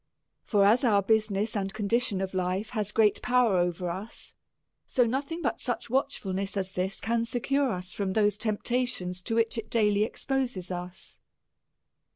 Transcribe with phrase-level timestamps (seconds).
[0.43, 4.33] For as our business and condition of life has great power over us,
[4.87, 9.35] so no thing but such watchfulness as this, can secure us from those temptations to
[9.35, 11.19] which it daily exposes us.